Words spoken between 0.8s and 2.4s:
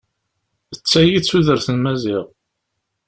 tayi i tudert n Maziɣ.